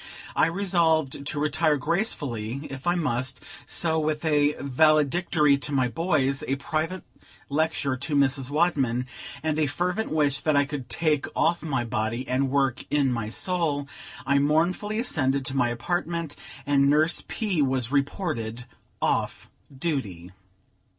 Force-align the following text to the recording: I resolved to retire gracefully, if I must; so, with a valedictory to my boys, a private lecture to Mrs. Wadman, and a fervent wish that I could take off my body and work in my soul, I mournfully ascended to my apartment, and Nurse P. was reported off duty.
I 0.35 0.47
resolved 0.47 1.27
to 1.27 1.39
retire 1.39 1.77
gracefully, 1.77 2.65
if 2.71 2.87
I 2.87 2.95
must; 2.95 3.39
so, 3.67 3.99
with 3.99 4.25
a 4.25 4.53
valedictory 4.53 5.59
to 5.59 5.71
my 5.71 5.89
boys, 5.89 6.43
a 6.47 6.55
private 6.55 7.03
lecture 7.49 7.95
to 7.95 8.15
Mrs. 8.15 8.49
Wadman, 8.49 9.05
and 9.43 9.59
a 9.59 9.67
fervent 9.67 10.09
wish 10.09 10.41
that 10.41 10.55
I 10.55 10.65
could 10.65 10.89
take 10.89 11.27
off 11.35 11.61
my 11.61 11.83
body 11.85 12.27
and 12.27 12.49
work 12.49 12.83
in 12.89 13.13
my 13.13 13.29
soul, 13.29 13.87
I 14.25 14.39
mournfully 14.39 14.97
ascended 14.97 15.45
to 15.45 15.55
my 15.55 15.69
apartment, 15.69 16.35
and 16.65 16.89
Nurse 16.89 17.23
P. 17.27 17.61
was 17.61 17.91
reported 17.91 18.65
off 19.03 19.51
duty. 19.71 20.31